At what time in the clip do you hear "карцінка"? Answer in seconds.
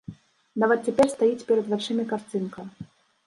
2.13-2.59